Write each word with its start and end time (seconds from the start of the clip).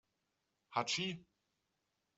Hatschi! 0.71 1.07